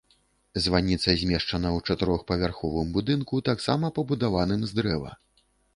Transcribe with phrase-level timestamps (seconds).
[0.63, 5.11] Званіца змешчана ў чатырохпавярховым будынку, таксама пабудаваным з дрэва.